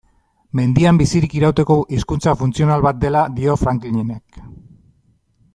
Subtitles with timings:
[0.59, 4.45] Mendian bizirik irauteko hizkuntza funtzional bat dela dio Franklinek.